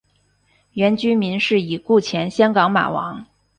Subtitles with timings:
[0.71, 3.23] 原居民是已故前香港马王。